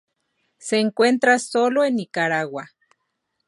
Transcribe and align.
Se 0.57 0.79
encuentra 0.79 1.37
sólo 1.37 1.85
en 1.85 1.97
Nicaragua. 1.97 2.71